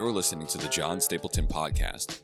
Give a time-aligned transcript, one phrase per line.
[0.00, 2.22] You're listening to the John Stapleton Podcast.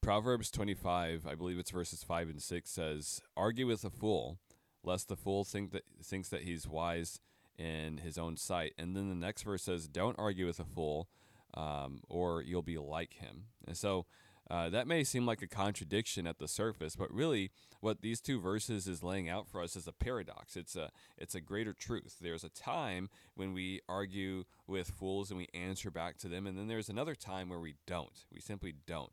[0.00, 4.38] Proverbs 25, I believe it's verses 5 and 6 says, "Argue with a fool,
[4.84, 7.20] lest the fool think that thinks that he's wise
[7.58, 11.08] in his own sight." And then the next verse says, "Don't argue with a fool,
[11.54, 14.06] um, or you'll be like him." And so
[14.48, 17.50] uh, that may seem like a contradiction at the surface, but really,
[17.80, 20.56] what these two verses is laying out for us is a paradox.
[20.56, 22.16] It's a it's a greater truth.
[22.20, 26.56] There's a time when we argue with fools and we answer back to them, and
[26.56, 28.24] then there's another time where we don't.
[28.32, 29.10] We simply don't.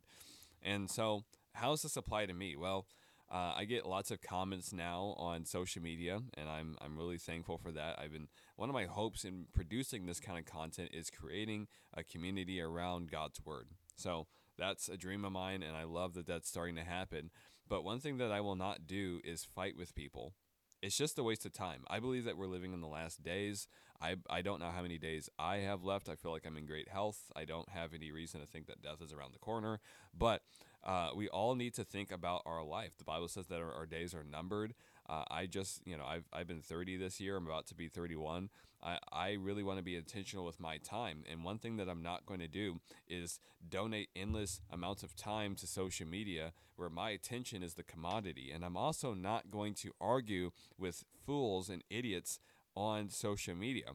[0.61, 2.55] And so, how does this apply to me?
[2.55, 2.85] Well,
[3.31, 7.57] uh, I get lots of comments now on social media, and I'm I'm really thankful
[7.57, 7.97] for that.
[7.97, 12.03] I've been one of my hopes in producing this kind of content is creating a
[12.03, 13.69] community around God's word.
[13.95, 17.31] So that's a dream of mine, and I love that that's starting to happen.
[17.67, 20.33] But one thing that I will not do is fight with people.
[20.81, 21.85] It's just a waste of time.
[21.87, 23.67] I believe that we're living in the last days.
[24.01, 26.09] I, I don't know how many days I have left.
[26.09, 27.31] I feel like I'm in great health.
[27.37, 29.79] I don't have any reason to think that death is around the corner.
[30.13, 30.41] But
[30.83, 32.97] uh, we all need to think about our life.
[32.97, 34.73] The Bible says that our, our days are numbered.
[35.13, 37.37] Uh, I just, you know, I've, I've been 30 this year.
[37.37, 38.49] I'm about to be 31.
[38.81, 41.23] I, I really want to be intentional with my time.
[41.31, 45.55] And one thing that I'm not going to do is donate endless amounts of time
[45.55, 48.51] to social media where my attention is the commodity.
[48.51, 52.39] And I'm also not going to argue with fools and idiots
[52.75, 53.93] on social media.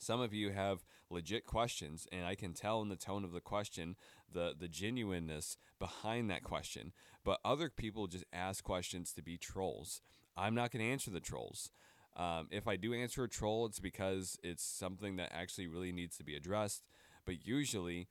[0.00, 3.40] Some of you have legit questions, and I can tell in the tone of the
[3.40, 3.96] question
[4.32, 6.92] the, the genuineness behind that question.
[7.22, 10.00] But other people just ask questions to be trolls.
[10.38, 11.70] I'm not going to answer the trolls.
[12.16, 16.16] Um, if I do answer a troll, it's because it's something that actually really needs
[16.16, 16.82] to be addressed.
[17.26, 18.08] But usually,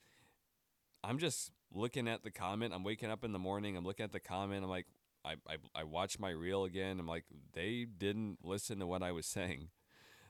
[1.03, 2.71] I'm just looking at the comment.
[2.71, 3.75] I'm waking up in the morning.
[3.75, 4.63] I'm looking at the comment.
[4.63, 4.85] I'm like,
[5.25, 6.99] I, I, I watch my reel again.
[6.99, 9.69] I'm like, they didn't listen to what I was saying.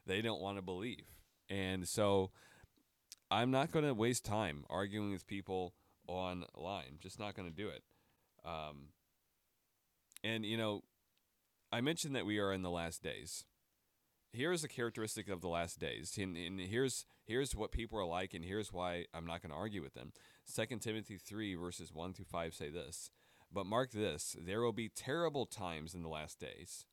[0.06, 1.19] They don't want to believe.
[1.50, 2.32] And so
[3.32, 5.74] I'm not going to waste time arguing with people
[6.08, 6.98] online.
[7.00, 7.84] Just not going to do it.
[8.46, 8.90] Um,
[10.24, 10.84] and, you know,
[11.72, 13.46] I mentioned that we are in the last days.
[14.32, 16.18] Here's a characteristic of the last days.
[16.18, 19.58] And, and here's here's what people are like, and here's why I'm not going to
[19.58, 20.12] argue with them.
[20.56, 23.12] 2 Timothy 3, verses 1 through 5 say this
[23.52, 26.86] But mark this there will be terrible times in the last days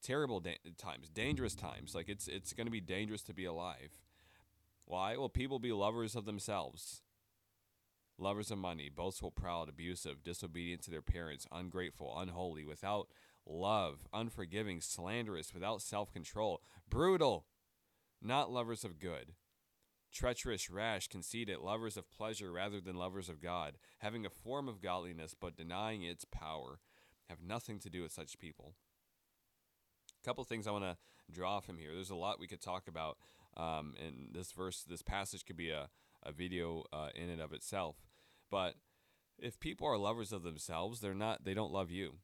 [0.00, 1.94] terrible da- times, dangerous times.
[1.94, 3.98] Like it's it's going to be dangerous to be alive.
[4.84, 5.16] Why?
[5.16, 7.02] Well, people be lovers of themselves,
[8.18, 13.08] lovers of money, boastful, proud, abusive, disobedient to their parents, ungrateful, unholy, without
[13.46, 17.46] love, unforgiving, slanderous, without self-control, brutal,
[18.20, 19.34] not lovers of good.
[20.12, 24.82] Treacherous, rash, conceited, lovers of pleasure rather than lovers of God, having a form of
[24.82, 26.80] godliness but denying its power,
[27.28, 28.74] have nothing to do with such people.
[30.24, 30.96] Couple things I want to
[31.30, 31.90] draw from here.
[31.94, 33.16] There's a lot we could talk about,
[33.56, 35.88] um, and this verse, this passage could be a,
[36.22, 37.96] a video uh, in and of itself.
[38.50, 38.74] But
[39.38, 41.44] if people are lovers of themselves, they're not.
[41.44, 42.18] They don't love you.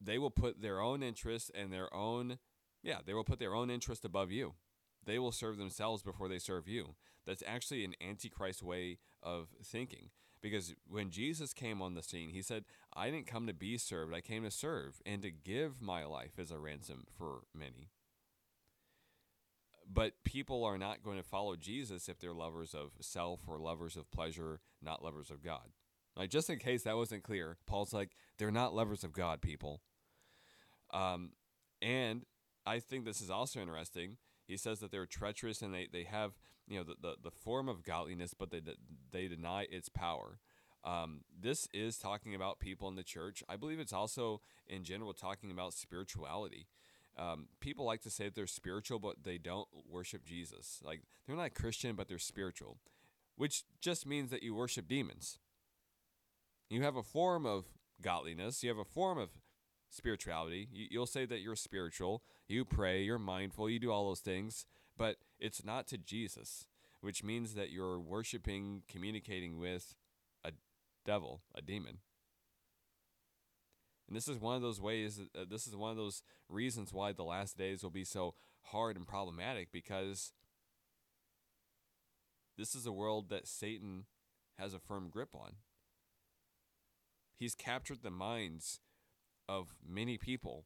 [0.00, 2.38] They will put their own interests and their own,
[2.82, 4.54] yeah, they will put their own interest above you.
[5.04, 6.94] They will serve themselves before they serve you.
[7.26, 10.10] That's actually an antichrist way of thinking.
[10.40, 14.14] Because when Jesus came on the scene, he said, I didn't come to be served,
[14.14, 17.90] I came to serve and to give my life as a ransom for many.
[19.90, 23.96] But people are not going to follow Jesus if they're lovers of self or lovers
[23.96, 25.72] of pleasure, not lovers of God.
[26.14, 29.80] Like, just in case that wasn't clear, Paul's like, they're not lovers of God, people.
[30.92, 31.30] Um,
[31.80, 32.24] and
[32.66, 34.16] I think this is also interesting.
[34.48, 36.32] He says that they're treacherous and they, they have
[36.66, 38.60] you know the, the, the form of godliness, but they
[39.12, 40.40] they deny its power.
[40.84, 43.42] Um, this is talking about people in the church.
[43.48, 46.66] I believe it's also in general talking about spirituality.
[47.18, 50.80] Um, people like to say that they're spiritual, but they don't worship Jesus.
[50.84, 52.78] Like they're not Christian, but they're spiritual,
[53.36, 55.38] which just means that you worship demons.
[56.70, 57.64] You have a form of
[58.00, 58.62] godliness.
[58.62, 59.30] You have a form of
[59.90, 60.68] spirituality.
[60.72, 62.22] You, you'll say that you're spiritual.
[62.46, 63.02] You pray.
[63.02, 63.70] You're mindful.
[63.70, 64.66] You do all those things
[64.98, 66.66] but it's not to Jesus,
[67.00, 69.94] which means that you're worshiping, communicating with
[70.44, 70.50] a
[71.06, 71.98] devil, a demon.
[74.08, 77.12] And this is one of those ways, uh, this is one of those reasons why
[77.12, 80.32] the last days will be so hard and problematic because
[82.56, 84.06] this is a world that Satan
[84.58, 85.52] has a firm grip on.
[87.38, 88.80] He's captured the minds
[89.48, 90.64] of many people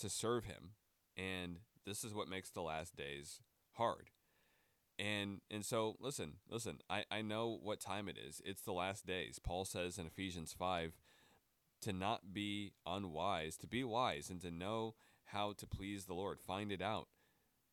[0.00, 0.70] to serve him.
[1.16, 3.40] And this is what makes the last days
[3.72, 4.10] hard.
[4.98, 8.42] And and so listen, listen, I, I know what time it is.
[8.44, 9.38] It's the last days.
[9.38, 10.92] Paul says in Ephesians 5
[11.82, 14.94] to not be unwise, to be wise and to know
[15.26, 16.40] how to please the Lord.
[16.40, 17.08] Find it out,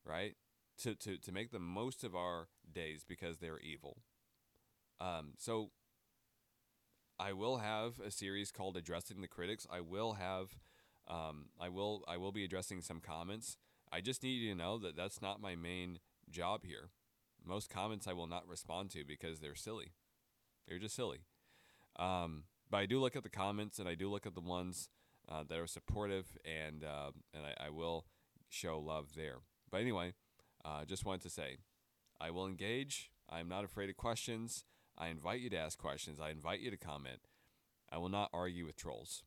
[0.04, 0.36] right?
[0.82, 4.02] To, to, to make the most of our days because they're evil.
[5.00, 5.70] Um, so
[7.18, 9.66] I will have a series called Addressing the Critics.
[9.70, 10.58] I will have,
[11.08, 13.56] um, I will, I will be addressing some comments.
[13.90, 16.90] I just need you to know that that's not my main job here.
[17.44, 19.92] Most comments I will not respond to because they're silly.
[20.68, 21.20] They're just silly.
[21.98, 24.90] Um, but I do look at the comments and I do look at the ones
[25.28, 28.04] uh, that are supportive and uh, and I, I, will
[28.48, 29.38] show love there.
[29.70, 30.12] But anyway,
[30.64, 31.56] uh, just wanted to say,
[32.20, 33.10] I will engage.
[33.28, 34.64] I'm not afraid of questions.
[34.98, 36.18] I invite you to ask questions.
[36.20, 37.20] I invite you to comment.
[37.90, 39.22] I will not argue with trolls.